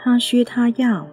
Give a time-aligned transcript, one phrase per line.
[0.00, 1.08] 他需他要。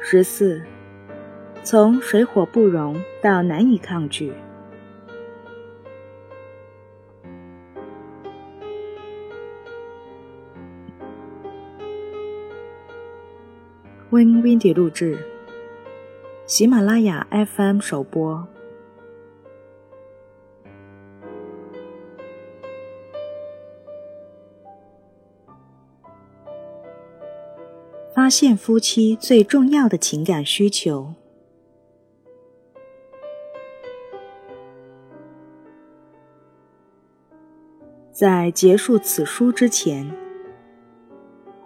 [0.00, 0.62] 十四，
[1.62, 4.32] 从水火不容到难以抗拒。
[14.10, 15.18] Win Windy 录制，
[16.46, 18.46] 喜马拉雅 FM 首播。
[28.24, 31.12] 发现夫妻最重要的情感需求。
[38.10, 40.10] 在结束此书之前。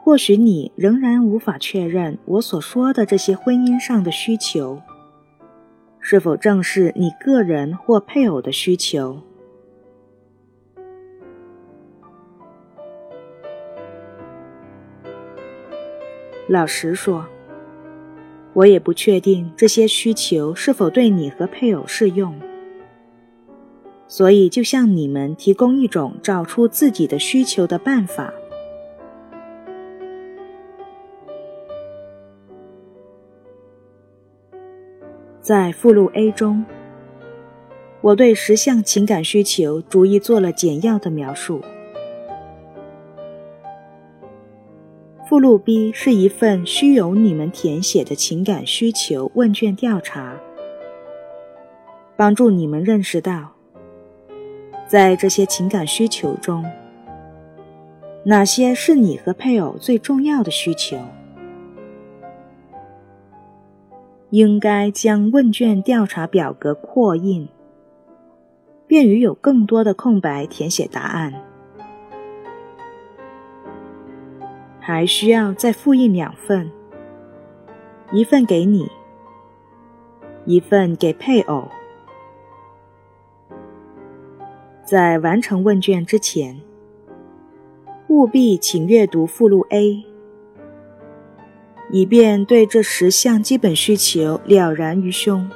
[0.03, 4.83] 或许你仍然无法确认我所说的这些婚姻上的需求，
[6.01, 9.23] 是否正是你个人或配偶的需求。
[16.49, 17.27] 老实说，
[18.55, 22.35] 我也不确定这些需求是否对你和配偶适用。
[24.07, 28.33] 所以，就向你们提供一种找出自己的需求的办法。
[35.43, 36.65] 在附录 A 中，
[38.01, 41.61] 我对十项情感需求逐一做了简要的描述。
[45.29, 50.35] 附录 B 是一份需由你们填写的情感需求问卷调查，
[52.17, 53.53] 帮助你们认识到，
[54.87, 56.65] 在这些情感需求中，
[58.25, 60.97] 哪些是你和配偶最重要的需求。
[64.31, 67.47] 应该将问卷调查表格扩印，
[68.87, 71.48] 便于有更多的空白填写答案。
[74.89, 76.73] 还需要再复印两份，
[78.11, 78.91] 一份给你，
[80.47, 81.69] 一份给配偶。
[84.83, 86.63] 在完成问卷之前，
[88.07, 90.07] 务必请阅读附录 A。
[91.91, 95.51] 以便对这十项基本需求了然于胸。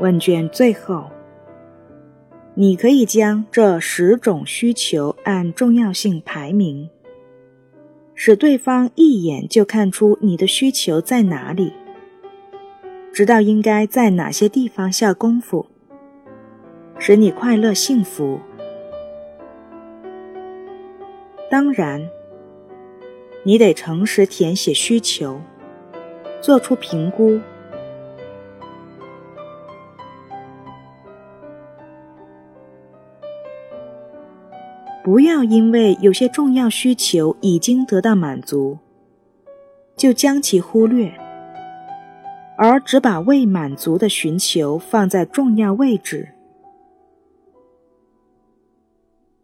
[0.00, 1.08] 问卷最后，
[2.58, 6.88] 你可以将这十种需求按重要性排名，
[8.14, 11.74] 使对方一眼就看出你的需求在哪里，
[13.12, 15.66] 知道应该在哪些地方下功夫，
[16.98, 18.40] 使你快乐幸福。
[21.50, 22.08] 当然，
[23.42, 25.42] 你得诚实填写需求，
[26.40, 27.38] 做出评估。
[35.06, 38.76] 不要因为有些重要需求已经得到满足，
[39.96, 41.12] 就将其忽略，
[42.58, 46.30] 而只把未满足的寻求放在重要位置。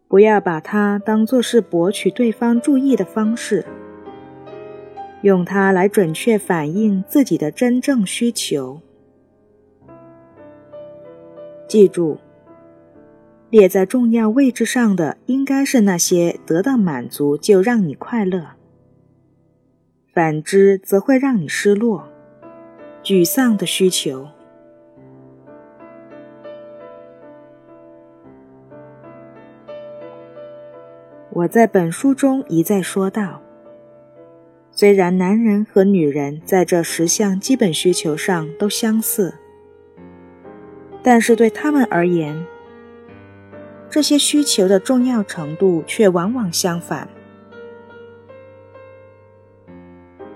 [0.09, 3.65] 不要把它当作是博取对方注意的方式，
[5.21, 8.81] 用它来准确反映自己的真正需求。
[11.69, 12.17] 记住，
[13.53, 18.47] 列在重要位置上的应该是那些得到满足就让你快乐，
[20.11, 22.09] 反之则会让你失落、
[23.03, 24.27] 沮丧的需求。
[31.29, 33.39] 我在本书中一再说道，
[34.71, 39.35] 虽然男人和女人在这十项基本需求上都相似，
[41.03, 42.43] 但是对他们而言，
[43.93, 47.07] 这些需求的重要程度却往往相反。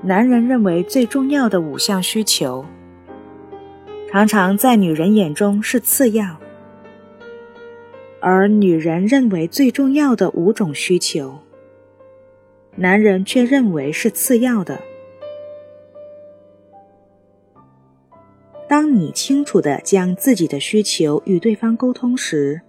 [0.03, 2.63] 男人认为最重要的五项需求，
[4.11, 6.39] 常常在女人眼中是次要。
[8.19, 11.39] 而女人认为最重要的五种需求，
[12.75, 14.79] 男人却认为是次要的。
[18.69, 22.61] 当你清楚的将自己的需求与对方沟通时，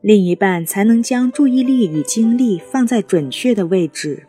[0.00, 4.26] 另一半才能将注意力与精力放在准确的位置，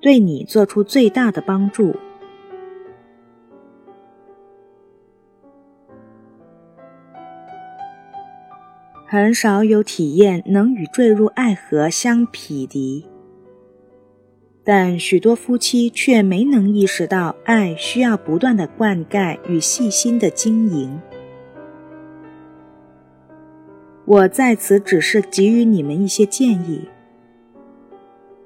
[0.00, 1.96] 对你做出最大的帮助。
[9.06, 13.04] 很少有体验能与坠入爱河相匹敌。
[14.62, 21.00] 但许多夫妻却没能意识到，爱需要不断的灌溉与细心的经营。
[24.10, 26.88] 我在此只是给予你们一些建议，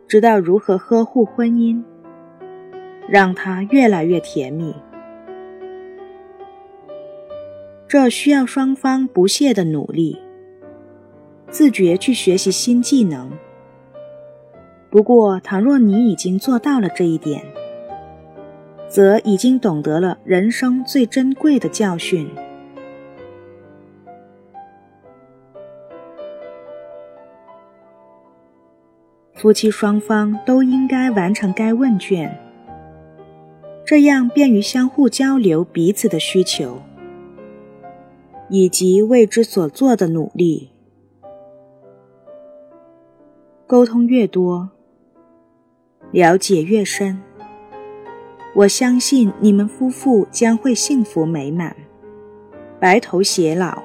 [0.06, 1.82] 知道如何呵护婚姻，
[3.08, 4.74] 让它越来越甜蜜。
[7.88, 10.18] 这需要双方不懈的努力，
[11.48, 13.32] 自觉去学习新技能。
[14.90, 17.42] 不过，倘若你已经做到了这一点，
[18.86, 22.28] 则已经懂得了人生最珍贵的教训。
[29.44, 32.34] 夫妻双方都应该完成该问卷，
[33.84, 36.80] 这样便于相互交流彼此的需求，
[38.48, 40.70] 以及为之所做的努力。
[43.66, 44.70] 沟通越多。
[46.10, 47.20] 了解越深，
[48.54, 51.76] 我相信你们夫妇将会幸福美满，
[52.80, 53.83] 白头偕老。